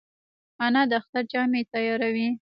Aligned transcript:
انا 0.65 0.81
د 0.89 0.91
اختر 0.99 1.23
جامې 1.31 1.61
تیاروي 1.71 2.29